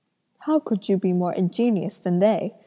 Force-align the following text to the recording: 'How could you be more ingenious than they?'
'How 0.39 0.57
could 0.57 0.89
you 0.89 0.97
be 0.97 1.13
more 1.13 1.31
ingenious 1.31 1.99
than 1.99 2.17
they?' 2.17 2.55